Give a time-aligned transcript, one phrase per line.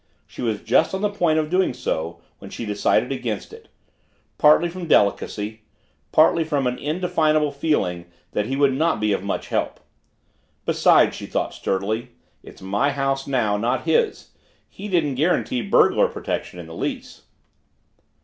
[0.25, 3.67] She was just on the point of doing so when she decided against it
[4.39, 5.61] partly from delicacy,
[6.11, 9.79] partly from an indefinable feeling that he would not be of much help.
[10.65, 14.29] Besides, she thought sturdily, it's my house now, not his.
[14.67, 17.21] He didn't guarantee burglar protection in the lease.